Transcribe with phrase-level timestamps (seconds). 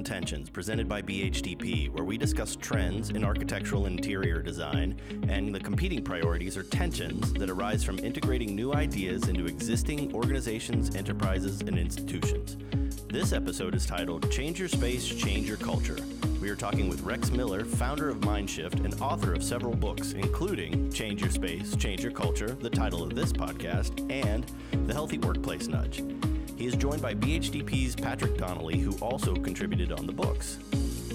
[0.00, 4.98] and Tensions, presented by BHDP, where we discuss trends in architectural interior design
[5.28, 10.96] and the competing priorities or tensions that arise from integrating new ideas into existing organizations,
[10.96, 12.56] enterprises, and institutions.
[13.08, 15.98] This episode is titled Change Your Space, Change Your Culture.
[16.40, 20.90] We are talking with Rex Miller, founder of Mindshift and author of several books, including
[20.90, 24.46] Change Your Space, Change Your Culture, the title of this podcast, and
[24.86, 26.02] The Healthy Workplace Nudge.
[26.60, 30.58] He is joined by BHDP's Patrick Donnelly, who also contributed on the books.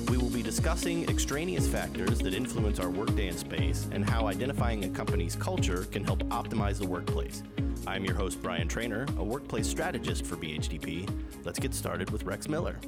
[0.09, 4.85] We will be discussing extraneous factors that influence our workday and space and how identifying
[4.85, 7.43] a company's culture can help optimize the workplace.
[7.85, 11.07] I'm your host, Brian Trainer, a workplace strategist for BHDP.
[11.43, 12.79] Let's get started with Rex Miller.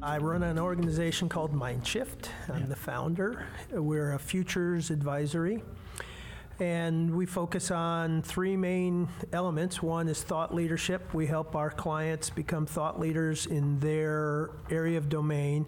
[0.00, 2.30] I run an organization called Mindshift.
[2.48, 3.44] I'm the founder.
[3.70, 5.62] We're a futures advisory.
[6.60, 9.82] And we focus on three main elements.
[9.82, 11.14] One is thought leadership.
[11.14, 15.64] We help our clients become thought leaders in their area of domain,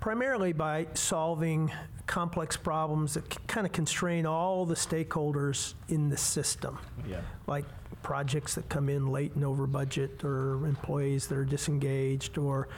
[0.00, 1.70] primarily by solving
[2.08, 6.76] complex problems that kind of constrain all the stakeholders in the system.
[7.08, 7.20] Yeah.
[7.46, 7.64] Like
[8.02, 12.68] projects that come in late and over budget, or employees that are disengaged, or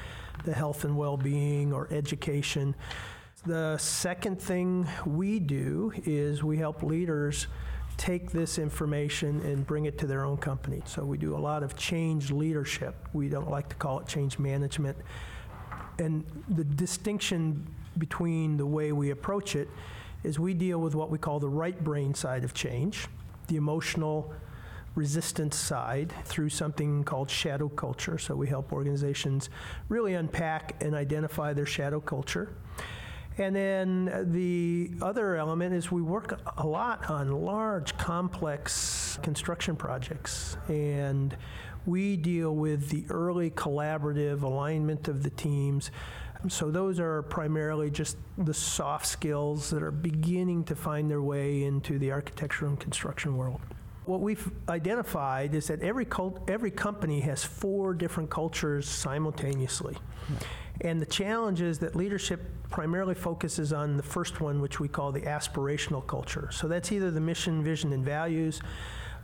[0.44, 2.74] the health and well being, or education.
[3.46, 7.46] The second thing we do is we help leaders
[7.96, 10.82] take this information and bring it to their own company.
[10.86, 12.94] So we do a lot of change leadership.
[13.12, 14.96] We don't like to call it change management.
[15.98, 19.68] And the distinction between the way we approach it
[20.24, 23.06] is we deal with what we call the right brain side of change,
[23.46, 24.32] the emotional
[24.94, 28.18] resistance side through something called shadow culture.
[28.18, 29.48] So we help organizations
[29.88, 32.52] really unpack and identify their shadow culture.
[33.38, 40.56] And then the other element is we work a lot on large, complex construction projects.
[40.68, 41.36] And
[41.86, 45.92] we deal with the early collaborative alignment of the teams.
[46.48, 51.64] So those are primarily just the soft skills that are beginning to find their way
[51.64, 53.60] into the architecture and construction world.
[54.04, 59.96] What we've identified is that every cult, every company has four different cultures simultaneously.
[60.82, 62.40] And the challenge is that leadership
[62.70, 66.50] primarily focuses on the first one, which we call the aspirational culture.
[66.52, 68.60] So that's either the mission, vision, and values,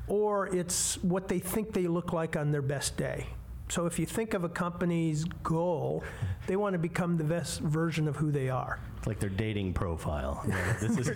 [0.08, 3.26] or it's what they think they look like on their best day.
[3.68, 6.04] So if you think of a company's goal,
[6.46, 8.78] they want to become the best version of who they are.
[9.04, 10.42] It's like their dating profile.
[10.80, 11.10] this is,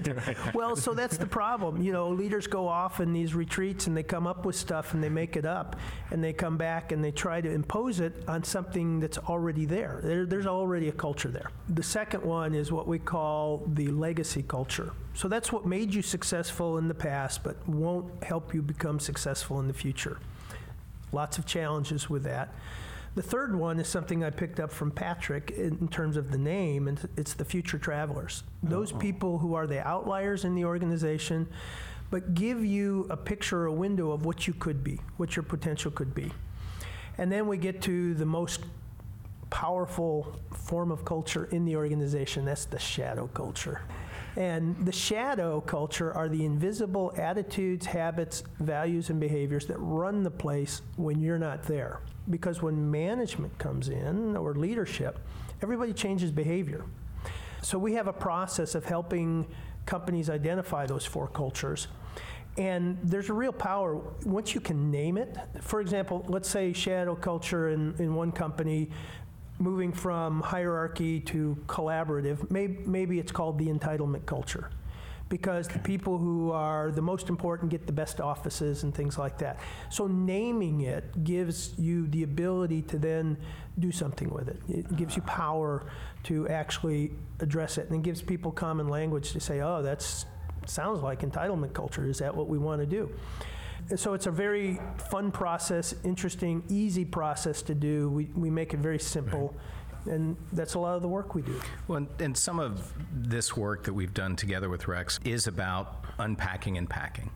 [0.52, 1.80] Well, so that's the problem.
[1.80, 5.02] You know, leaders go off in these retreats and they come up with stuff and
[5.02, 5.74] they make it up
[6.10, 10.00] and they come back and they try to impose it on something that's already there.
[10.04, 11.50] there there's already a culture there.
[11.70, 14.92] The second one is what we call the legacy culture.
[15.14, 19.60] So that's what made you successful in the past but won't help you become successful
[19.60, 20.18] in the future.
[21.10, 22.52] Lots of challenges with that.
[23.14, 26.88] The third one is something I picked up from Patrick in terms of the name,
[26.88, 28.44] and it's the future travelers.
[28.62, 28.98] Those oh.
[28.98, 31.48] people who are the outliers in the organization,
[32.10, 35.90] but give you a picture, a window of what you could be, what your potential
[35.90, 36.30] could be.
[37.18, 38.60] And then we get to the most
[39.50, 43.80] powerful form of culture in the organization that's the shadow culture.
[44.38, 50.30] And the shadow culture are the invisible attitudes, habits, values, and behaviors that run the
[50.30, 51.98] place when you're not there.
[52.30, 55.18] Because when management comes in or leadership,
[55.60, 56.84] everybody changes behavior.
[57.62, 59.44] So we have a process of helping
[59.86, 61.88] companies identify those four cultures.
[62.56, 65.36] And there's a real power once you can name it.
[65.62, 68.90] For example, let's say shadow culture in, in one company
[69.58, 74.70] moving from hierarchy to collaborative, maybe, maybe it's called the entitlement culture.
[75.28, 79.36] Because the people who are the most important get the best offices and things like
[79.38, 79.58] that.
[79.90, 83.36] So naming it gives you the ability to then
[83.78, 84.58] do something with it.
[84.68, 85.84] It gives you power
[86.24, 90.24] to actually address it, and it gives people common language to say, "Oh, that's
[90.64, 92.06] sounds like entitlement culture.
[92.08, 93.10] Is that what we want to do?"
[93.96, 94.78] So it's a very
[95.10, 98.10] fun process, interesting, easy process to do.
[98.10, 99.54] We, we make it very simple.
[100.06, 101.60] And that's a lot of the work we do.
[101.86, 106.04] Well, and- and some of this work that we've done together with Rex is about
[106.18, 107.30] unpacking and packing,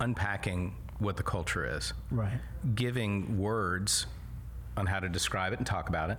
[0.00, 2.40] unpacking what the culture is, Right.
[2.74, 4.06] giving words
[4.76, 6.18] on how to describe it and talk about it,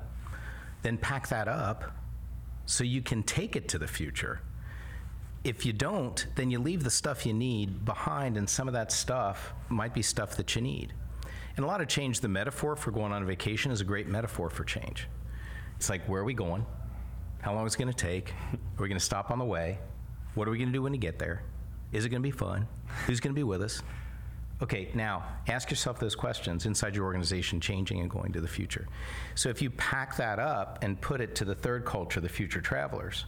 [0.81, 1.91] then pack that up
[2.65, 4.41] so you can take it to the future.
[5.43, 8.91] If you don't, then you leave the stuff you need behind, and some of that
[8.91, 10.93] stuff might be stuff that you need.
[11.55, 14.07] And a lot of change, the metaphor for going on a vacation is a great
[14.07, 15.07] metaphor for change.
[15.77, 16.65] It's like, where are we going?
[17.41, 18.31] How long is it going to take?
[18.53, 19.79] Are we going to stop on the way?
[20.35, 21.43] What are we going to do when we get there?
[21.91, 22.67] Is it going to be fun?
[23.07, 23.81] Who's going to be with us?
[24.61, 28.87] Okay, now ask yourself those questions inside your organization, changing and going to the future.
[29.35, 32.59] So if you pack that up and put it to the third culture, the future
[32.59, 33.25] travelers,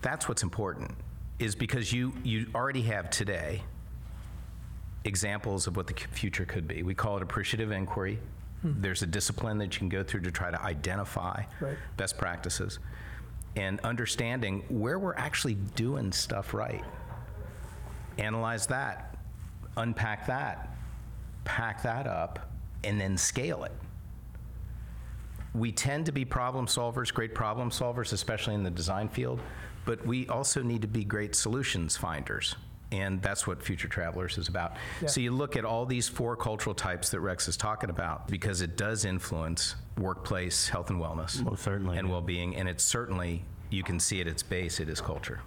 [0.00, 0.90] that's what's important,
[1.38, 3.62] is because you, you already have today
[5.04, 6.82] examples of what the future could be.
[6.82, 8.18] We call it appreciative inquiry.
[8.62, 8.72] Hmm.
[8.80, 11.76] There's a discipline that you can go through to try to identify Right.
[11.96, 12.78] best practices
[13.56, 16.82] and understanding where we're actually doing stuff right.
[18.18, 19.16] Analyze that,
[19.76, 20.76] unpack that,
[21.44, 22.50] pack that up,
[22.84, 23.72] and then scale it.
[25.54, 29.40] We tend to be problem solvers, great problem solvers, especially in the design field,
[29.84, 32.56] but we also need to be great solutions finders.
[32.92, 34.76] And that's what Future Travelers is about.
[35.00, 35.08] Yeah.
[35.08, 38.60] So you look at all these four cultural types that Rex is talking about because
[38.60, 41.42] it does influence workplace health and wellness.
[41.42, 41.98] Most certainly.
[41.98, 42.54] And well being.
[42.54, 45.40] And it's certainly, you can see at its base, it is culture.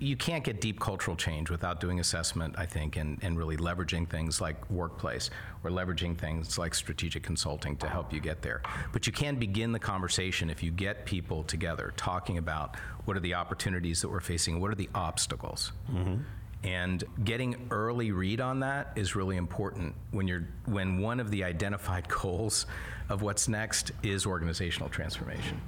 [0.00, 4.08] You can't get deep cultural change without doing assessment, I think, and, and really leveraging
[4.08, 5.30] things like workplace
[5.64, 8.62] or leveraging things like strategic consulting to help you get there.
[8.92, 13.20] But you can begin the conversation if you get people together talking about what are
[13.20, 15.72] the opportunities that we're facing, what are the obstacles.
[15.90, 16.22] Mm-hmm.
[16.64, 21.44] And getting early read on that is really important when you're when one of the
[21.44, 22.66] identified goals
[23.08, 25.60] of what's next is organizational transformation.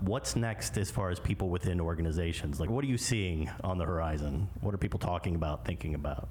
[0.00, 2.60] What's next as far as people within organizations?
[2.60, 4.48] Like, what are you seeing on the horizon?
[4.60, 6.28] What are people talking about, thinking about?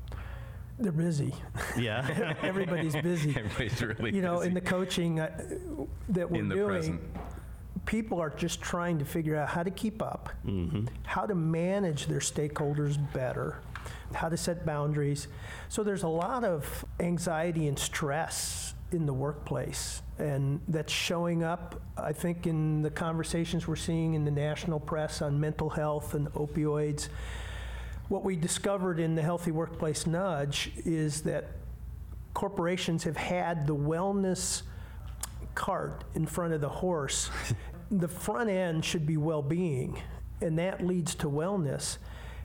[0.80, 1.34] They're busy.
[1.78, 2.36] Yeah.
[2.44, 3.32] Everybody's busy.
[3.38, 4.48] Everybody's really you know, busy.
[4.50, 5.30] in the coaching uh,
[6.10, 7.02] that we're In the doing, present.
[7.86, 10.86] people are just trying to figure out how to keep up, Mm-hmm.
[11.04, 13.60] how to manage their stakeholders better,
[14.14, 15.28] how to set boundaries.
[15.68, 21.82] So there's a lot of anxiety and stress in the workplace, and that's showing up,
[21.98, 26.28] I think, in the conversations we're seeing in the national press on mental health and
[26.34, 27.10] opioids.
[28.08, 31.52] What we discovered in the Healthy Workplace Nudge is that
[32.34, 34.62] corporations have had the wellness
[35.56, 37.30] cart in front of the horse.
[37.92, 40.02] the front end should be well being,
[40.40, 41.98] and that leads to wellness.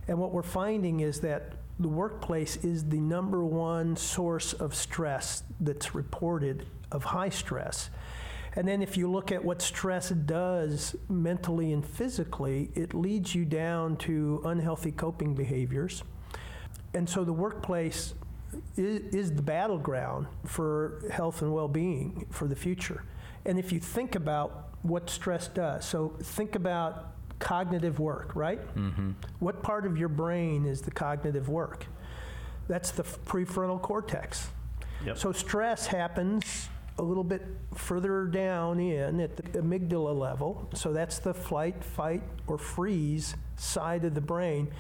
[0.09, 5.43] And what we're finding is that the workplace is the number one source of stress
[5.61, 7.91] that's reported, of high stress.
[8.55, 13.45] And then if you look at what stress does mentally and physically, it leads you
[13.45, 16.03] down to unhealthy coping behaviors.
[16.93, 18.13] And so the workplace
[18.77, 23.05] is, is the battleground for health and well being for the future.
[23.47, 28.61] And if you think about what stress does, so think about cognitive work, right?
[28.77, 29.11] Mm-hmm.
[29.41, 31.87] What part of your brain is the cognitive work?
[32.69, 34.49] That's the prefrontal cortex.
[35.05, 35.19] Yep.
[35.19, 36.69] So stress happens
[36.99, 37.43] a little bit
[37.75, 40.69] further down in at the amygdala level.
[40.75, 44.73] So that's the flight, fight, or freeze side of the brain.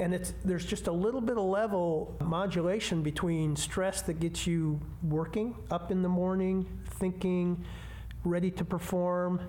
[0.00, 4.80] And it's, there's just a little bit of level modulation between stress that gets you
[5.02, 6.66] working, up in the morning,
[6.98, 7.64] thinking,
[8.24, 9.40] ready to perform,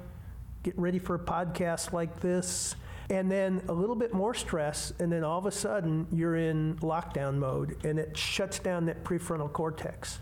[0.63, 2.75] get ready for a podcast like this,
[3.09, 6.75] and then a little bit more stress, and then all of a sudden you're in
[6.77, 10.19] lockdown mode and it shuts down that prefrontal cortex.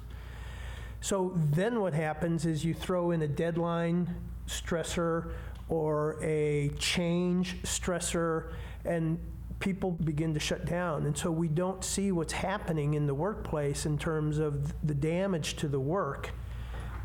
[1.01, 4.15] So then what happens is you throw in a deadline
[4.47, 5.31] stressor
[5.69, 8.51] or a change stressor,
[8.85, 9.19] and
[9.59, 11.05] people begin to shut down.
[11.05, 15.57] And so we don't see what's happening in the workplace in terms of the damage
[15.57, 16.31] to the work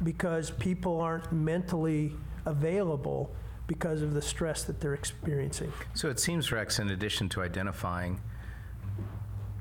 [0.02, 2.14] because people aren't mentally
[2.46, 3.34] available
[3.66, 5.72] because of the stress that they're experiencing.
[5.94, 8.20] So it seems, Rex, in addition to identifying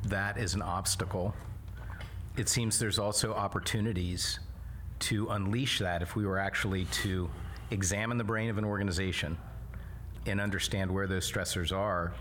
[0.08, 1.34] that as an obstacle,
[2.36, 4.40] it seems there's also opportunities
[5.00, 7.30] to unleash that if we were actually to
[7.72, 9.38] examine the brain of an organization
[10.26, 12.14] and understand where those stressors are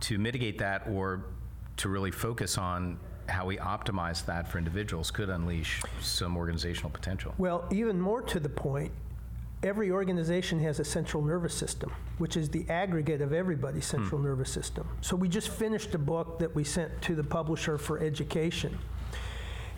[0.00, 1.24] to mitigate that or
[1.76, 7.34] to really focus on how we optimize that for individuals could unleash some organizational potential.
[7.38, 8.92] Well, even more to the point,
[9.64, 14.26] every organization has a central nervous system, which is the aggregate of everybody's central hmm.
[14.26, 14.86] nervous system.
[15.00, 18.78] So we just finished a book that we sent to the publisher for education.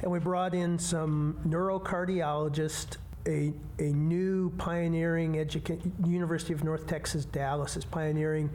[0.02, 7.25] And we brought in some neurocardiologists, a, a new pioneering educa- University of North Texas,
[7.25, 8.50] Dallas is pioneering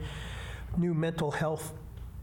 [0.76, 1.72] new mental health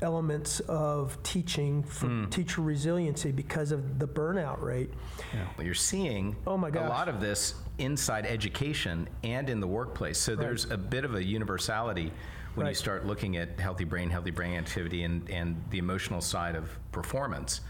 [0.02, 2.26] elements of teaching for hmm.
[2.26, 4.90] teacher resiliency because of the burnout rate.
[5.58, 10.18] Well, You're seeing Oh my a lot of this inside education and in the workplace.
[10.18, 12.12] So there's a bit of a universality
[12.56, 16.56] when you start looking at healthy brain, healthy brain activity, and, and the emotional side
[16.56, 17.62] of performance.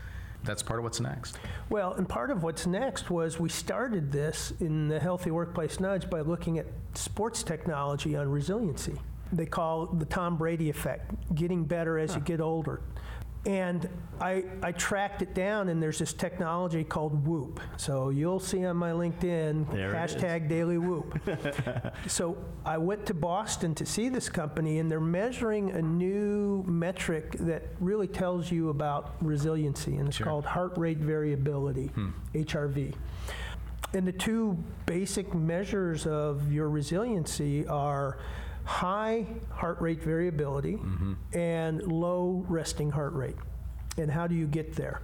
[0.43, 1.37] That's part of what's next.
[1.69, 6.09] Well, and part of what's next was we started this in the Healthy Workplace Nudge
[6.09, 8.97] by looking at sports technology on resiliency.
[9.31, 12.81] They call the Tom Brady effect, getting better as you get older.
[13.45, 13.87] And
[14.19, 17.61] I, I tracked it down, and there's this technology called Whoop.
[17.77, 21.17] So you'll see on my LinkedIn, There hashtag daily Whoop.
[22.07, 27.31] so I went to Boston to see this company, and they're measuring a new metric
[27.39, 30.27] that really tells you about resiliency, and it's Sure.
[30.27, 32.09] called heart rate variability, hmm.
[32.33, 32.93] HRV.
[33.93, 38.19] And the two basic measures of your resiliency are
[38.69, 41.13] high heart rate variability mm-hmm.
[41.35, 43.35] and low resting heart rate.
[43.97, 45.01] And how do you get there?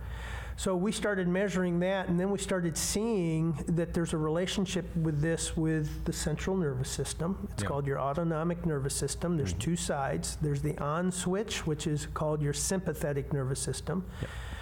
[0.55, 5.19] So we started measuring that, and then we started seeing that there's a relationship with
[5.19, 7.47] this with the central nervous system.
[7.51, 7.69] It's Yeah.
[7.69, 9.35] called your autonomic nervous system.
[9.35, 9.71] There's mm-hmm.
[9.71, 10.37] two sides.
[10.41, 14.05] There's the on switch, which is called your sympathetic nervous system.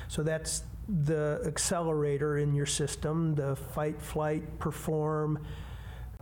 [0.07, 5.39] So that's the accelerator in your system, the fight, flight, perform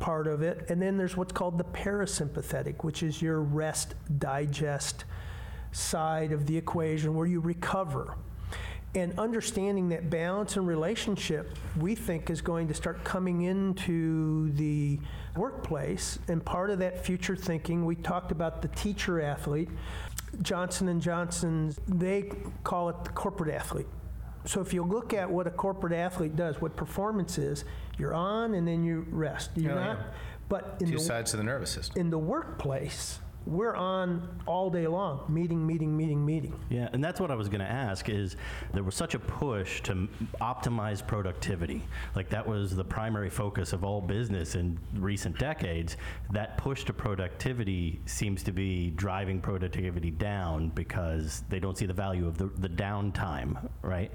[0.01, 0.65] part of it.
[0.70, 5.05] And then there's what's called the parasympathetic, which is your rest, digest
[5.72, 8.17] side of the equation where you recover.
[8.93, 15.00] And understanding that balance and relationship, we think, is going to start coming into the
[15.38, 16.20] workplace.
[16.27, 19.70] And part of that future thinking, we talked about the teacher athlete.
[20.41, 22.34] Johnson and Johnson's, they
[22.65, 23.88] call it the corporate athlete.
[24.45, 27.63] So if you look at what a corporate athlete does, what performance is,
[27.98, 29.51] you're on and then you rest.
[29.55, 29.98] You're Oh, not.
[30.00, 30.05] yeah.
[30.50, 32.00] But in Two the, sides of the nervous system.
[32.01, 36.53] in the workplace, we're on all day long, meeting, meeting, meeting, meeting.
[36.69, 38.36] Yeah, and that's what I was going to ask is
[38.74, 40.07] there was such a push to
[40.39, 41.81] optimize productivity.
[42.15, 45.98] Like that was the primary focus of all business in recent decades.
[46.31, 51.93] That push to productivity seems to be driving productivity down because they don't see the
[51.93, 54.12] value of the, the downtime, right?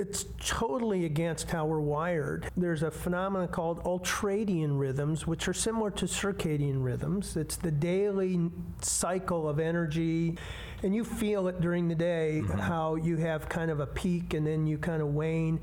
[0.00, 2.48] It's totally against how we're wired.
[2.56, 7.36] There's a phenomenon called ultradian rhythms, which are similar to circadian rhythms.
[7.36, 10.38] It's the daily cycle of energy,
[10.82, 12.58] and you feel it during the day mm-hmm.
[12.58, 15.60] how you have kind of a peak and then you kind of wane.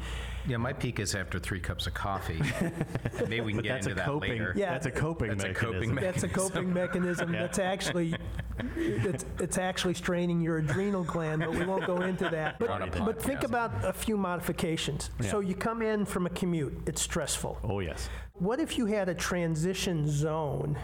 [0.48, 2.42] Yeah, my peak is after three cups of coffee.
[3.28, 4.32] Maybe we can But get that's into a that coping.
[4.32, 4.54] later.
[4.56, 4.72] Yeah.
[4.72, 5.74] That's a coping That's a mechanism.
[5.74, 7.34] coping me- That's a coping mechanism.
[7.38, 7.42] Yeah.
[7.42, 8.16] That's actually
[8.76, 12.58] it's, it's actually straining your adrenal gland, but we won't go into that.
[12.58, 15.10] But, On a but think about a few modifications.
[15.22, 17.60] So you come in from a commute, it's stressful.
[17.64, 18.10] Oh yes.
[18.34, 20.78] What if you had a transition zone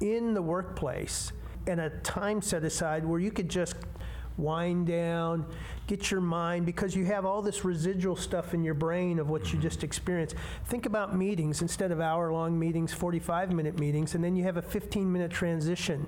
[0.00, 1.32] in the workplace
[1.66, 3.74] and a time set aside where you could just
[4.36, 5.46] wind down,
[5.86, 9.44] get your mind, because you have all this residual stuff in your brain of what
[9.46, 9.62] you mm-hmm.
[9.62, 10.34] just experienced.
[10.66, 14.56] Think about meetings instead of hour long meetings, 45 minute meetings, and then you have
[14.56, 16.06] a 15 minute transition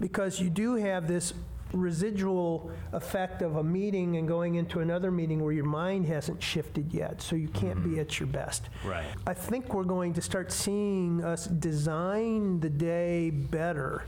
[0.00, 1.34] because you do have this
[1.72, 6.92] residual effect of a meeting and going into another meeting where your mind hasn't shifted
[6.92, 8.00] yet, so you can't be mm-hmm.
[8.00, 8.68] at your best.
[8.84, 9.04] Right.
[9.26, 14.04] I think we're going to start seeing us design the day better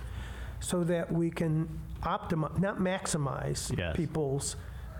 [0.60, 1.68] so that we can
[2.02, 3.96] optimize, not maximize Yes.
[3.96, 4.56] people's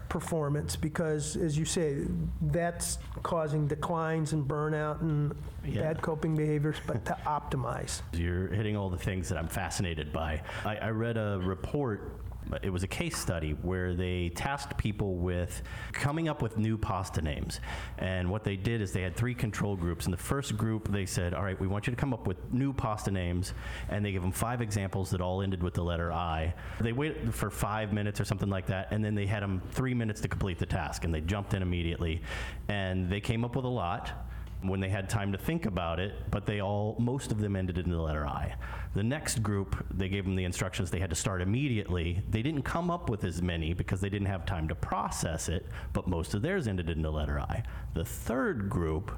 [0.08, 2.04] performance because, as you say,
[2.40, 5.34] that's causing declines and burnout and
[5.64, 5.82] Yeah.
[5.82, 8.02] bad coping behaviors, but to optimize.
[8.12, 10.42] You're hitting all the things that I'm fascinated by.
[10.64, 12.12] I, I read a report.
[12.62, 15.62] It was a case study where they tasked people with
[15.92, 17.60] coming up with new pasta names.
[17.98, 20.06] And what they did is they had three control groups.
[20.06, 22.52] In the first group, they said, All right, we want you to come up with
[22.52, 23.52] new pasta names.
[23.88, 26.54] And they gave them five examples that all ended with the letter I.
[26.80, 28.88] They waited for five minutes or something like that.
[28.92, 31.04] And then they had them three minutes to complete the task.
[31.04, 32.22] And they jumped in immediately.
[32.68, 34.12] And they came up with a lot
[34.62, 37.78] when they had time to think about it, but they all, most of them ended
[37.78, 38.54] in the letter I.
[38.94, 42.22] The next group, they gave them the instructions they had to start immediately.
[42.30, 45.66] They didn't come up with as many because they didn't have time to process it,
[45.92, 47.62] but most of theirs ended in the letter I.
[47.94, 49.12] The third group,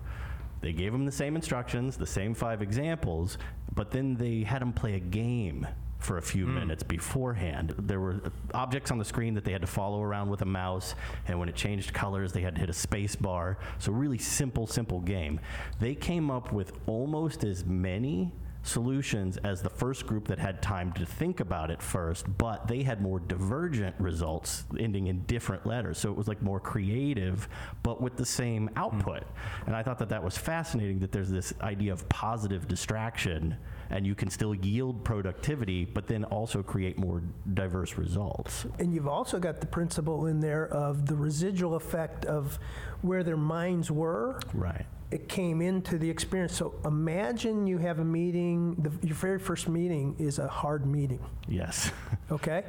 [0.61, 3.39] they gave them the same instructions, the same five examples,
[3.75, 5.67] but then they had them play a game
[5.99, 6.55] for a few hmm.
[6.55, 7.75] minutes beforehand.
[7.79, 8.21] There were
[8.55, 10.95] objects on the screen that they had to follow around with a mouse,
[11.27, 13.59] and when it changed colors, they had to hit a space bar.
[13.79, 15.41] So, really simple, simple game.
[15.81, 18.33] They came up with almost as many
[18.69, 22.83] solutions as the first group that had time to think about it first, but they
[22.83, 25.99] had more divergent results ending in different letters.
[25.99, 27.49] So it was like more creative,
[27.83, 29.23] but with the same output.
[29.23, 29.67] Mm.
[29.67, 33.57] And I thought that that was fascinating that there's this idea of positive distraction
[33.91, 37.23] and you can still yield productivity, but then also create more
[37.55, 38.67] diverse results.
[38.79, 42.59] And you've also got the principle in there of the residual effect of
[43.01, 44.41] where their minds were.
[44.53, 44.85] Right.
[45.11, 46.55] It came into the experience.
[46.55, 51.25] So imagine you have a meeting, the, your very first meeting is a hard meeting,
[51.49, 51.91] Yes.
[52.31, 52.65] okay?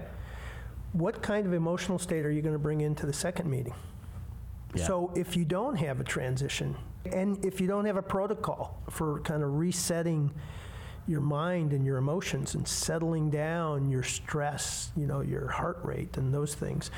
[0.93, 3.75] What kind of emotional state are you going to bring into the second meeting?
[4.74, 4.86] Yeah.
[4.86, 6.75] So if you don't have a transition,
[7.12, 10.31] and if you don't have a protocol for kind of resetting
[11.08, 16.17] your mind and your emotions and settling down your stress, you know, your heart rate
[16.17, 16.91] and those things,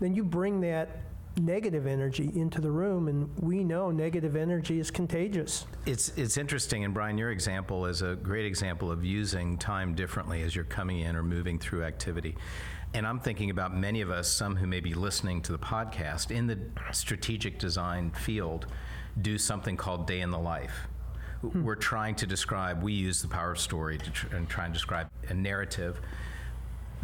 [0.00, 1.02] then you bring that
[1.38, 5.66] negative energy into the room, and we know negative energy is contagious.
[5.86, 10.42] It's it's interesting, and Brian, your example is a great example of using time differently
[10.42, 12.36] as you're coming in or moving through activity.
[12.94, 16.30] And I'm thinking about many of us, some who may be listening to the podcast
[16.30, 16.58] in the
[16.92, 18.66] strategic design field,
[19.20, 20.88] do something called day in the life.
[21.42, 21.64] Hmm.
[21.64, 22.82] We're trying to describe.
[22.82, 26.00] We use the power of story to tr- and try and describe a narrative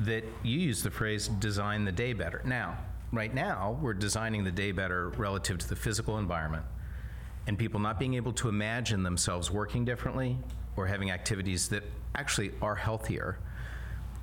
[0.01, 2.41] that you use the phrase design the day better.
[2.45, 2.79] Now,
[3.15, 6.65] right now, we're designing the day better relative to the physical environment
[7.47, 10.39] and people not being able to imagine themselves working differently
[10.77, 11.83] or having activities that
[12.15, 13.39] actually are healthier,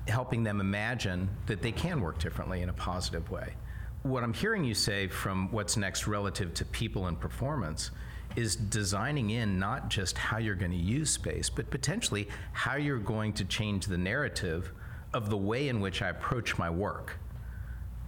[0.08, 3.54] helping them imagine that they can work differently in a positive way.
[4.02, 7.92] What I'm hearing you say from what's next relative to people and performance
[8.34, 12.98] is designing in not just how you're going to use space, but potentially how you're
[12.98, 14.72] going to change the narrative
[15.14, 17.18] of the way in which I approach my work.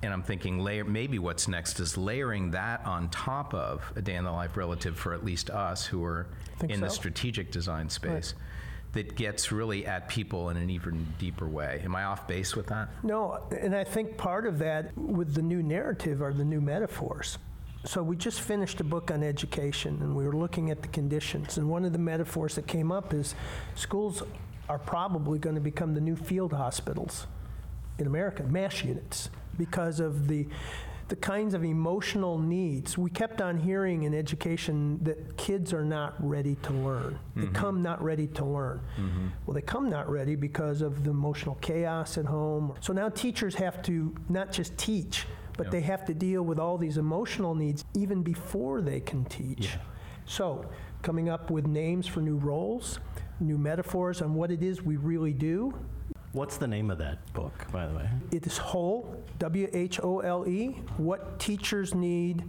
[0.04, 4.16] And I'm thinking layer, maybe what's next is layering that on top of a day
[4.16, 6.26] in the life relative for at least us who are
[6.68, 8.34] in the strategic design space
[8.92, 11.80] that gets really at people in an even deeper way.
[11.84, 12.90] Am I off base with that?
[13.02, 17.38] No, and I think part of that with the new narrative are the new metaphors.
[17.86, 21.56] So we just finished a book on education and we were looking at the conditions.
[21.56, 23.34] And one of the metaphors that came up is
[23.74, 24.22] schools
[24.68, 27.26] are probably going to become the new field hospitals
[27.98, 30.46] in America, MASH units, because of the
[31.08, 32.96] the kinds of emotional needs.
[32.96, 37.18] We kept on hearing in education that kids are not ready to learn.
[37.36, 37.52] They mm-hmm.
[37.52, 38.80] come not ready to learn.
[38.98, 39.26] Mm-hmm.
[39.44, 42.74] Well, they come not ready because of the emotional chaos at home.
[42.80, 45.26] So now teachers have to not just teach,
[45.58, 45.70] but Yeah.
[45.72, 49.74] they have to deal with all these emotional needs even before they can teach.
[49.74, 49.80] Yeah.
[50.24, 50.64] So,
[51.02, 52.98] coming up with names for new roles,
[53.40, 55.74] new metaphors on what it is we really do,
[56.34, 58.08] What's the name of that book, by the way?
[58.32, 62.42] it is whole, W H O L E, what teachers need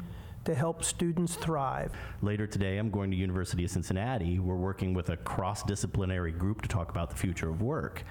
[0.45, 1.91] to help students thrive.
[2.23, 4.39] Later today, I'm going to University of Cincinnati.
[4.39, 8.03] We're working with a cross-disciplinary group to talk about the future of work.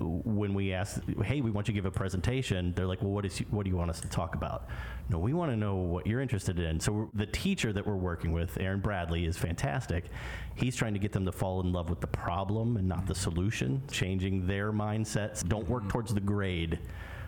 [0.00, 3.24] When we ask, "Hey, we want you to give a presentation," they're like, "Well, what
[3.24, 4.68] is what do you want us to talk about?"
[5.08, 6.80] No, we want to know what you're interested in.
[6.80, 10.06] So the teacher that we're working with, Aaron Bradley, is fantastic.
[10.54, 13.14] He's trying to get them to fall in love with the problem and not the
[13.14, 15.46] solution, changing their mindsets.
[15.46, 15.90] Don't work mm-hmm.
[15.90, 16.78] towards the grade.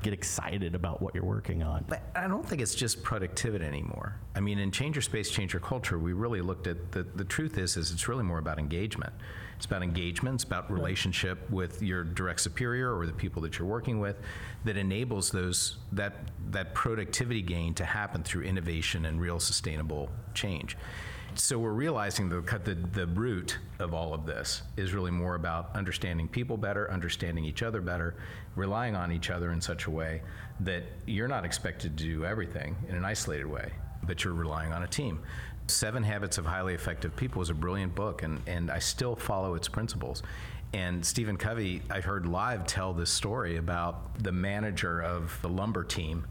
[0.02, 1.84] Get excited about what you're working on.
[1.88, 4.16] But I don't think it's just productivity anymore.
[4.34, 7.24] I mean, in Change Your Space, Change Your Culture, we really looked at the, the
[7.24, 9.12] truth is, is it's really more about engagement.
[9.56, 13.68] It's about engagement, it's about relationship with your direct superior or the people that you're
[13.68, 14.16] working with
[14.64, 16.14] that enables those, that,
[16.50, 20.76] that productivity gain to happen through innovation and real sustainable change.
[21.34, 25.74] So we're realizing the, the, the root of all of this is really more about
[25.74, 28.16] understanding people better, understanding each other better,
[28.54, 30.22] relying on each other in such a way
[30.60, 34.82] that you're not expected to do everything in an isolated way, but you're relying on
[34.82, 35.20] a team.
[35.68, 39.54] Seven Habits of Highly Effective People is a brilliant book, and, and I still follow
[39.54, 40.22] its principles.
[40.74, 45.84] And Stephen Covey, I heard live tell this story about the manager of the lumber
[45.84, 46.26] team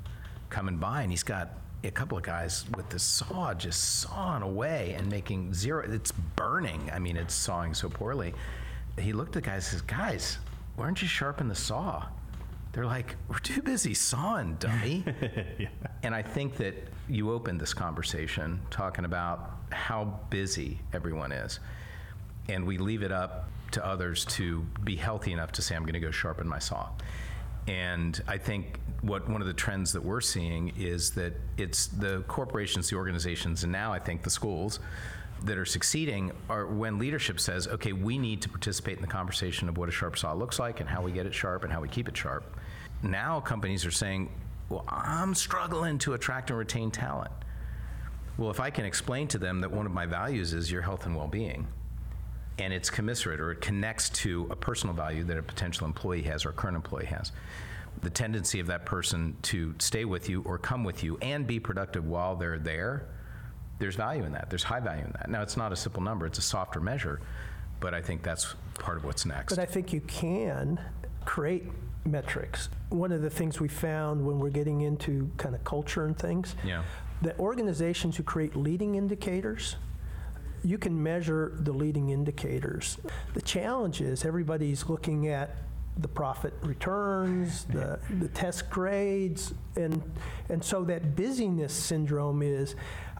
[0.49, 4.95] coming by, and he's got a couple of guys with the saw just sawing away
[4.97, 5.83] and making zero.
[5.87, 6.89] It's burning.
[6.93, 8.33] I mean, it's sawing so poorly.
[8.99, 10.37] He looked at the guys and says, Guys,
[10.75, 12.05] why don't you sharpen the saw?
[12.73, 15.03] They're like, We're too busy sawing, dummy.
[16.03, 16.73] And I think that
[17.07, 21.59] you opened this conversation talking about how busy everyone is.
[22.49, 25.93] And we leave it up to others to be healthy enough to say, I'm going
[25.93, 26.89] to go sharpen my saw.
[27.67, 32.24] And I think what one of the trends that we're seeing is that it's the
[32.28, 34.80] corporations, the organizations, and now I think the schools
[35.43, 39.67] that are succeeding are when leadership says, okay, we need to participate in the conversation
[39.67, 41.82] of what a sharp saw looks like and how we get it sharp and how
[41.82, 42.43] we keep it sharp.
[43.02, 44.30] Now companies are saying,
[44.69, 47.32] well, I'm struggling to attract and retain talent.
[48.38, 51.06] Well, if I can explain to them that one of my values is your health
[51.06, 51.67] and well being,
[52.59, 56.45] and it's commiserate or it connects to a personal value that a potential employee has
[56.45, 57.31] or a current employee has.
[58.01, 61.59] The tendency of that person to stay with you or come with you and be
[61.59, 63.07] productive while they're there,
[63.79, 64.49] there's value in that.
[64.49, 65.29] There's high value in that.
[65.29, 67.19] Now, it's not a simple number, it's a softer measure,
[67.79, 69.55] but I think that's part of what's next.
[69.55, 70.79] But I think you can
[71.25, 71.65] create
[72.05, 72.69] metrics.
[72.89, 76.55] One of the things we found when we're getting into kind of culture and things,
[76.63, 76.83] Yeah.
[77.21, 79.75] the organizations who create leading indicators,
[80.63, 82.97] you can measure the leading indicators.
[83.34, 85.58] The challenge is everybody's looking at
[85.97, 90.02] the profit returns, the, the test grades, and,
[90.50, 92.76] and so that busyness syndrome is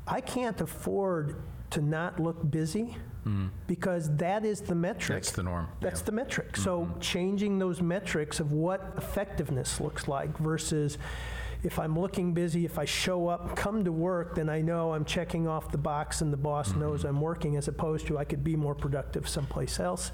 [0.08, 3.48] I can't afford to not look busy mm-hmm.
[3.68, 5.18] because that is the metric.
[5.18, 6.06] That's the norm, That's yeah.
[6.06, 6.58] the metric.
[6.58, 7.00] So mm-hmm.
[7.00, 10.98] changing those metrics of what effectiveness looks like versus
[11.64, 15.06] if I'm looking busy, if I show up, come to work, then I know I'm
[15.06, 16.82] checking off the box and the boss mm-hmm.
[16.82, 20.12] knows I'm working, as opposed to I could be more productive someplace else.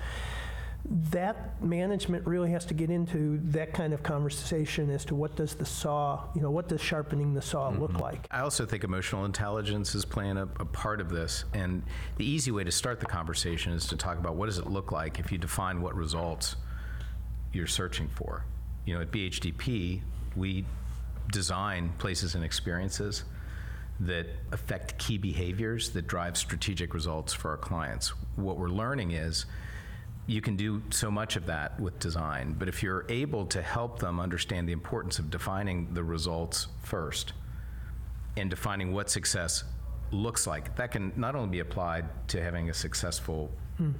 [1.12, 5.56] That management really has to get into that kind of conversation as to what does
[5.56, 8.02] the saw, you know, what does sharpening the saw look mm-hmm.
[8.02, 8.28] like?
[8.32, 11.46] I also think emotional intelligence is playing a, a part of this.
[11.54, 11.84] And
[12.18, 14.92] the easy way to start the conversation is to talk about what does it look
[14.92, 16.56] like if you define what results
[17.54, 18.46] you're searching for.
[18.86, 20.02] You know, at BHDP,
[20.38, 20.64] we
[21.32, 23.24] design places and experiences
[24.00, 28.10] that affect key behaviors that drive strategic results for our clients.
[28.36, 29.46] What we're learning is
[30.28, 34.00] you can do so much of that with design, but if you're able to help
[34.00, 37.34] them understand the importance of defining the results first,
[38.38, 39.64] and defining what success
[40.12, 40.76] looks like.
[40.76, 43.92] That can not only be applied to having a successful hmm.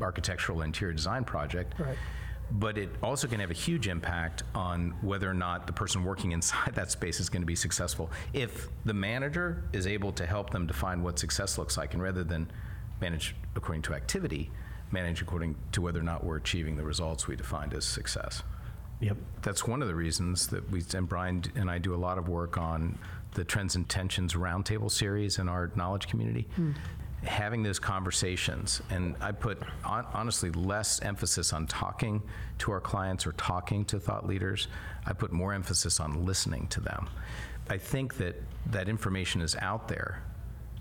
[0.00, 1.96] architectural interior design project, Right.
[2.52, 6.32] But it also can have a huge impact on whether or not the person working
[6.38, 8.10] inside that space is going to be successful.
[8.32, 12.24] If the manager is able to help them define what success looks like, and rather
[12.24, 12.50] than
[13.00, 14.50] manage according to activity,
[14.90, 18.42] manage according to whether or not we're achieving the results we defined as success
[19.00, 19.16] Yep.
[19.42, 22.28] that's one of the reasons that we and Brian and I do a lot of
[22.28, 22.98] work on
[23.34, 26.48] the Trends and Tensions Roundtable series in our knowledge community.
[26.56, 26.72] Hmm.
[27.24, 32.22] Having those conversations, and I put hon- honestly less emphasis on talking
[32.58, 34.68] to our clients or talking to thought leaders.
[35.04, 37.08] I put more emphasis on listening to them.
[37.68, 40.22] I think that that information is out there,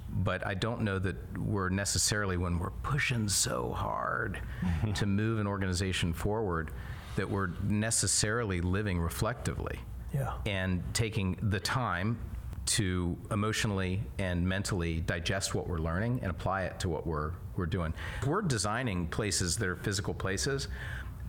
[0.10, 4.40] but I don't know that we're necessarily, when we're pushing so hard
[4.96, 6.70] to move an organization forward,
[7.16, 9.80] that we're necessarily living reflectively
[10.14, 10.34] Yeah.
[10.46, 12.20] and taking the time
[12.68, 17.66] to emotionally and mentally digest what we're learning and apply it to what we're we're
[17.66, 17.94] doing.
[18.26, 20.68] We're designing places that are physical places,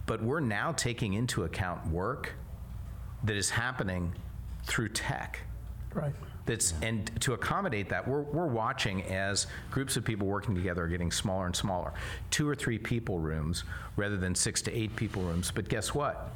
[0.07, 2.35] but we're now taking into account work
[3.25, 4.15] that is happening
[4.65, 5.41] through tech.
[5.95, 6.13] Right.
[6.45, 10.89] that's and to accommodate that we're, we're watching as groups of people working together are
[10.89, 11.95] getting smaller and smaller.
[12.31, 13.65] Two or three people rooms
[13.97, 15.51] rather than six to eight people rooms.
[15.51, 16.31] But guess what?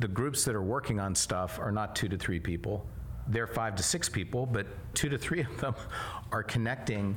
[0.00, 2.84] The groups that are working on stuff are not two to three people
[3.30, 5.74] they're five to six people but two to three of them
[6.32, 7.16] are connecting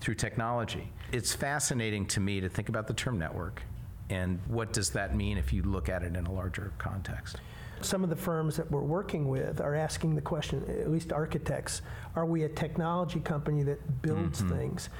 [0.00, 3.62] through technology it's fascinating to me to think about the term network
[4.08, 7.36] and what does that mean if you look at it in a larger context
[7.82, 11.80] Some of the firms that we're working with are asking the question, at least architects,
[12.14, 14.54] are we a technology company that builds mm-hmm.
[14.54, 14.90] things?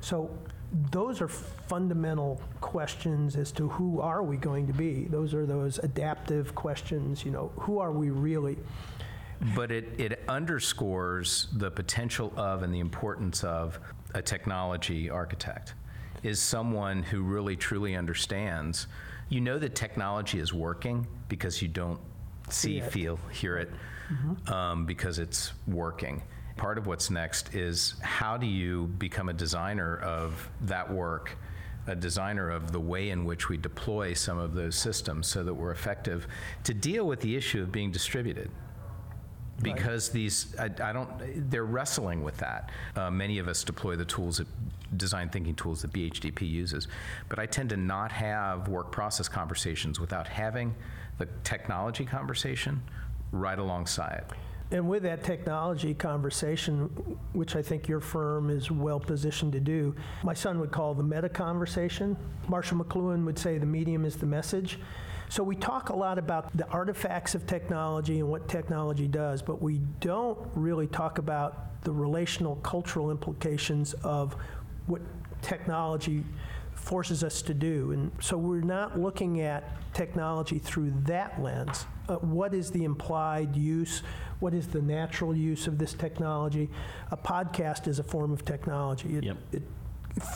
[0.00, 0.30] So
[0.90, 5.04] those are fundamental questions as to who are we going to be.
[5.04, 8.56] Those are those adaptive questions, you know, who are we really?
[9.54, 13.78] But it, it underscores the potential of and the importance of
[14.14, 15.74] a technology architect
[16.22, 18.88] is someone who really truly understands.
[19.28, 22.00] You know that technology is working because you don't
[22.48, 22.78] see.
[22.78, 22.88] Mm-hmm.
[22.88, 23.70] feel, hear it,
[24.52, 26.22] um, because it's working.
[26.56, 31.36] Part of what's next is how do you become a designer of that work,
[31.86, 35.54] a designer of the way in which we deploy some of those systems so that
[35.54, 36.26] we're effective
[36.64, 38.50] to deal with the issue of being distributed
[39.62, 44.04] because these I, I don't they're wrestling with that uh, many of us deploy the
[44.04, 44.46] tools that
[44.96, 46.88] design thinking tools that bhdp uses
[47.28, 50.74] but i tend to not have work process conversations without having
[51.18, 52.80] the technology conversation
[53.32, 54.24] right alongside
[54.70, 56.90] And with that technology conversation,
[57.32, 61.02] which I think your firm is well positioned to do, my son would call the
[61.02, 62.18] meta conversation.
[62.48, 64.78] Marshall McLuhan would say the medium is the message.
[65.28, 69.60] So we talk a lot about the artifacts of technology and what technology does, but
[69.60, 74.34] we don't really talk about the relational cultural implications of
[74.86, 75.02] what
[75.42, 76.24] technology
[76.74, 77.92] forces us to do.
[77.92, 81.84] And so we're not looking at technology through that lens.
[82.08, 84.02] Uh, what is the implied use?
[84.40, 86.70] What is the natural use of this technology?
[87.10, 89.16] A podcast is a form of technology.
[89.16, 89.36] It, Yep.
[89.52, 89.62] it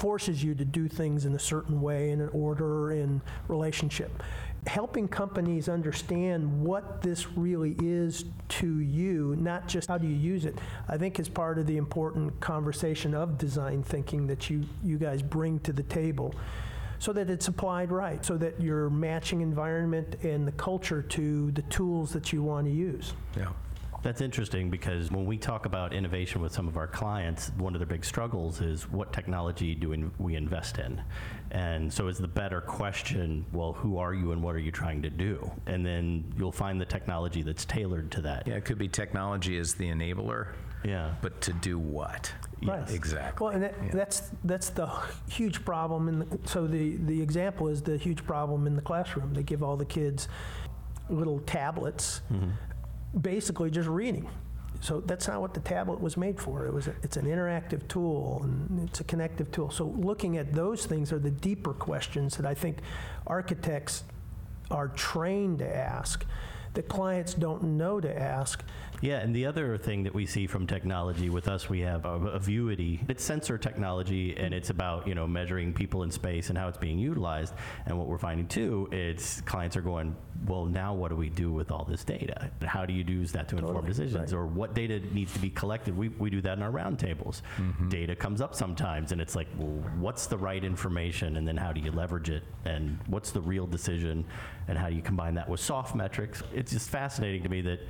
[0.00, 4.22] forces you to do things in a certain way, in an order, in relationship.
[4.66, 10.44] Helping companies understand what this really is to you, not just how do you use
[10.44, 10.56] it,
[10.88, 15.20] I think is part of the important conversation of design thinking that you, you guys
[15.20, 16.34] bring to the table
[17.00, 21.62] so that it's applied right, so that you're matching environment and the culture to the
[21.62, 23.14] tools that you want to use.
[23.36, 23.48] yeah
[24.02, 27.78] That's interesting because when we talk about innovation with some of our clients, one of
[27.78, 31.00] their big struggles is what technology do in- we invest in?
[31.52, 35.02] And so is the better question, well, who are you and what are you trying
[35.02, 35.48] to do?
[35.66, 38.46] And then you'll find the technology that's tailored to that.
[38.48, 40.48] yeah it could be technology as the enabler
[40.84, 41.14] Yeah.
[41.22, 42.32] but to do what
[42.64, 42.88] Right.
[42.90, 43.44] exactly.
[43.44, 44.86] Well, and that, that's, that's the
[45.28, 46.08] huge problem.
[46.08, 49.34] And so the, the example is the huge problem in the classroom.
[49.34, 50.28] They give all the kids
[51.10, 52.50] little tablets, mm-hmm.
[53.20, 54.28] Basically just reading.
[54.80, 56.66] So that's not what the tablet was made for.
[56.66, 59.70] It was a, it's an interactive tool and it's a connective tool.
[59.70, 62.78] So looking at those things are the deeper questions that I think
[63.26, 64.02] architects
[64.70, 66.24] are trained to ask
[66.74, 68.64] that clients don't know to ask.
[69.02, 72.14] Yeah, and the other thing that we see from technology with us, we have a,
[72.28, 73.00] a Vuity.
[73.08, 76.78] It's sensor technology, and it's about you know measuring people in space and how it's
[76.78, 77.52] being utilized.
[77.86, 80.14] And what we're finding too, it's clients are going,
[80.46, 82.48] well, now what do we do with all this data?
[82.62, 84.38] How do you use that to inform decisions, right.
[84.38, 85.96] or what data needs to be collected?
[85.96, 87.42] We we do that in our roundtables.
[87.58, 87.88] Mm-hmm.
[87.88, 91.72] Data comes up sometimes, and it's like, well, what's the right information, and then how
[91.72, 94.24] do you leverage it, and what's the real decision,
[94.68, 96.40] and how do you combine that with soft metrics?
[96.54, 97.80] It's just fascinating to me that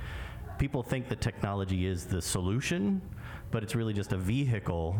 [0.57, 3.01] people think that technology is the solution,
[3.51, 4.95] but it's really just a vehicle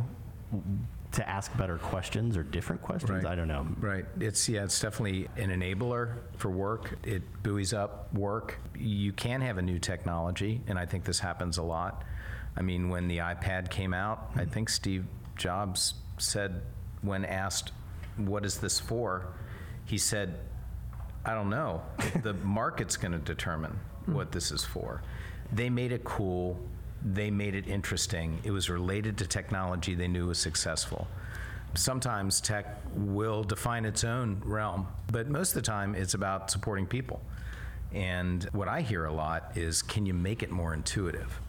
[1.13, 3.23] to ask better questions or different questions.
[3.23, 3.25] Right.
[3.25, 3.67] I don't know.
[3.79, 4.05] Right.
[4.19, 4.63] It's yeah.
[4.63, 6.97] It's definitely an enabler for work.
[7.03, 8.57] It buoys up work.
[8.77, 12.03] You can have a new technology, and I think this happens a lot.
[12.57, 16.61] I mean, when the iPad came out, I think Steve Jobs said,
[17.01, 17.71] when asked,
[18.17, 19.27] "What is this for?"
[19.85, 20.39] he said,
[21.25, 21.83] "I don't know.
[22.23, 25.01] the market's going to determine what this is for."
[25.51, 26.59] They made it cool.
[27.03, 28.39] They made it interesting.
[28.43, 31.07] It was related to technology they knew was successful
[31.75, 36.85] sometimes tech will define its own realm, but most of the time it's about supporting
[36.85, 37.21] people.
[37.91, 41.39] And what I hear a lot is can you make it more intuitive?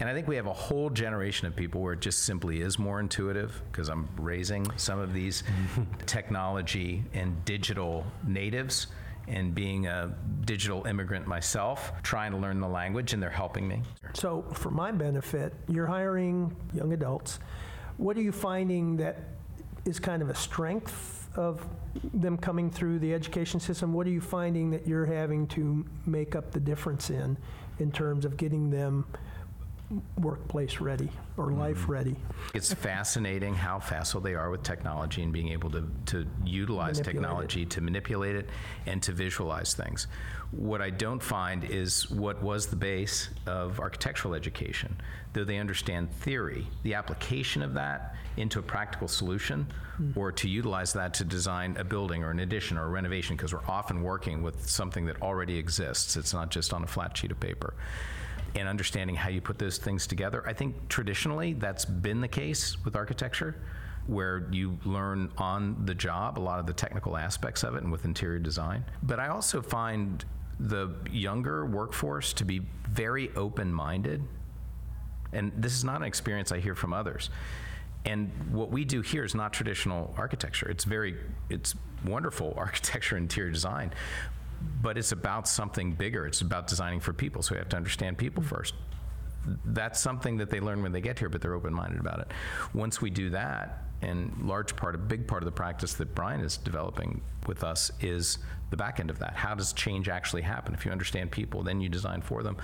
[0.00, 2.78] And I think we have a whole generation of people where it just simply is
[2.78, 5.42] more intuitive because I'm raising some of these
[6.06, 8.86] technology and digital natives
[9.28, 10.14] and being a
[10.44, 13.82] digital immigrant myself, trying to learn the language, and they're helping me.
[14.14, 17.38] So, for my benefit, you're hiring young adults.
[17.96, 19.18] What are you finding that
[19.84, 21.66] is kind of a strength of
[22.14, 23.92] them coming through the education system?
[23.92, 27.36] What are you finding that you're having to make up the difference in,
[27.78, 29.04] in terms of getting them
[30.18, 31.60] workplace ready or mm-hmm.
[31.60, 32.16] life ready?
[32.54, 37.14] It's fascinating how facile they are with technology and being able to, to utilize Manipulate
[37.14, 38.48] technology to manipulate it
[38.86, 40.06] and to visualize things.
[40.50, 44.96] What I don't find is what was the base of architectural education.
[45.32, 50.12] Though they understand theory, the application of that into a practical solution hmm.
[50.16, 53.52] or to utilize that to design a building or an addition or a renovation, because
[53.52, 56.16] we're often working with something that already exists.
[56.16, 57.74] It's not just on a flat sheet of paper
[58.54, 60.42] and understanding how you put those things together.
[60.46, 63.56] I think traditionally that's been the case with architecture,
[64.06, 67.92] where you learn on the job a lot of the technical aspects of it and
[67.92, 68.84] with interior design.
[69.02, 70.24] But I also find
[70.60, 74.22] the younger workforce to be very open minded.
[75.32, 77.30] And this is not an experience I hear from others.
[78.04, 80.68] And what we do here is not traditional architecture.
[80.68, 81.16] It's very,
[81.50, 83.92] it's wonderful architecture and interior design,
[84.82, 86.26] but it's about something bigger.
[86.26, 87.42] It's about designing for people.
[87.42, 88.74] So we have to understand people first.
[89.64, 92.32] That's something that they learn when they get here, but they're open-minded about it.
[92.74, 96.40] Once we do that, and large part, a big part of the practice that Brian
[96.40, 98.38] is developing with us is
[98.70, 99.34] the back end of that.
[99.34, 100.74] How does change actually happen?
[100.74, 102.56] If you understand people, then you design for them.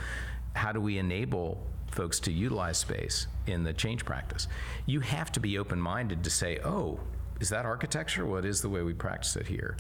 [0.55, 4.47] How do we enable folks to utilize space in the change practice?
[4.87, 7.01] You have to be open-minded to say, oh,
[7.41, 8.27] is that architecture?
[8.27, 9.77] Well, the way we practice it here.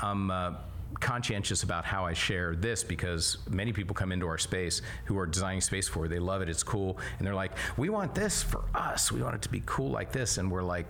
[0.00, 0.54] I'm uh,
[1.00, 5.26] conscientious about how I share this because many people come into our space who are
[5.26, 6.06] designing space for.
[6.06, 6.08] it.
[6.08, 6.48] They love it.
[6.48, 9.12] It's cool, and they're like, "We want this for us.
[9.12, 10.86] We want it to be cool like this." And we're like,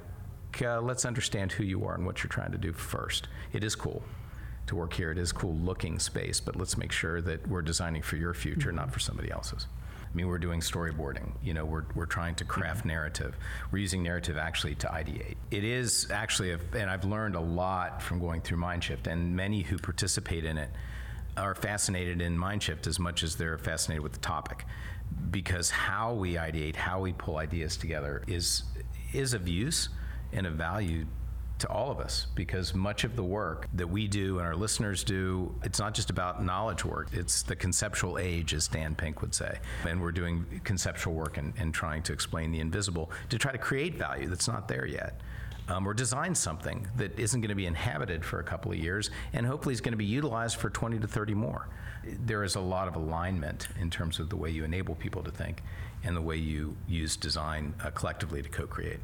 [0.62, 3.28] uh, "Let's understand who you are and what you're trying to do first.
[3.52, 4.02] It is cool."
[4.68, 8.00] To work here, it is cool looking space, but let's make sure that we're designing
[8.00, 9.66] for your future, not for somebody else's.
[10.14, 11.32] I mean, we're doing storyboarding.
[11.42, 12.88] You know, we're, we're trying to craft mm-hmm.
[12.90, 13.36] narrative.
[13.72, 15.34] We're using narrative actually to ideate.
[15.50, 19.62] It is actually, a, and I've learned a lot from going through Mindshift, and many
[19.62, 20.70] who participate in it
[21.36, 24.64] are fascinated in Mindshift as much as they're fascinated with the topic,
[25.32, 28.62] because how we ideate, how we pull ideas together, is
[29.12, 29.88] is of use
[30.32, 31.06] and of value
[31.58, 35.04] to all of us because much of the work that we do and our listeners
[35.04, 37.08] do, it's not just about knowledge work.
[37.12, 39.58] It's the conceptual age, as Dan Pink would say.
[39.86, 43.58] And we're doing conceptual work and, and trying to explain the invisible to try to
[43.58, 45.20] create value that's not there yet.
[45.66, 49.08] Um, or design something that isn't going to be inhabited for a couple of years
[49.32, 51.68] and hopefully is going to be utilized for 20 to 30 more.
[52.04, 55.30] There is a lot of alignment in terms of the way you enable people to
[55.30, 55.62] think
[56.02, 59.00] and the way you use design uh, collectively to co create.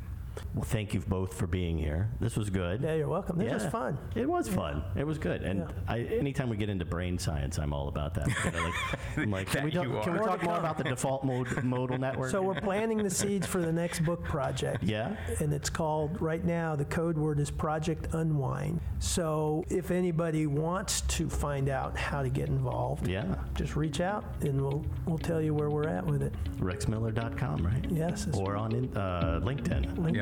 [0.54, 2.08] Well, thank you both for being here.
[2.20, 2.80] This was good.
[2.82, 3.38] Yeah, you're welcome.
[3.38, 3.98] This was fun.
[4.14, 4.82] It was fun.
[4.96, 5.42] It was good.
[5.42, 5.66] And Yeah.
[5.86, 8.28] I, anytime we get into brain science, I'm all about that.
[8.44, 8.74] You know, like,
[9.16, 10.22] I'm like, can we, That talk, can we are.
[10.22, 12.30] More talk more about the default mode, modal network?
[12.30, 14.82] So we're planting the seeds for the next book project.
[14.82, 15.14] yeah.
[15.40, 21.02] and it's called right now the code word is project unwind so if anybody wants
[21.02, 23.34] to find out how to get involved Yeah.
[23.54, 27.84] just reach out and we'll we'll tell you where we're at with it RexMiller.com, right?
[27.90, 29.94] yes it's Or on in, uh, LinkedIn.
[29.96, 30.14] LinkedIn.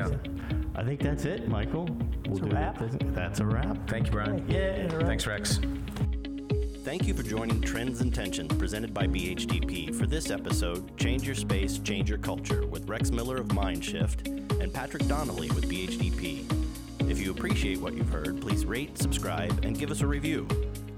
[0.75, 1.85] I think that's it, Michael.
[2.25, 2.79] We'll It's a do wrap.
[2.79, 3.13] That.
[3.15, 3.89] That's a wrap.
[3.89, 4.45] Thank you, Brian.
[4.47, 4.87] Yeah.
[4.91, 5.05] all right.
[5.07, 5.59] Thanks, Rex.
[6.83, 11.35] Thank you for joining Trends and Tensions presented by BHDP for this episode, Change Your
[11.35, 14.27] Space, Change Your Culture, with Rex Miller of Mindshift
[14.61, 16.45] and Patrick Donnelly with BHDP.
[17.09, 20.47] If you appreciate what you've heard, please rate, subscribe, and give us a review.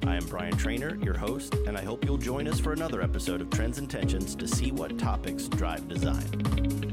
[0.05, 3.41] I am Brian Trainer, your host, and I hope you'll join us for another episode
[3.41, 6.90] of Trends and Tensions to see what topics drive design.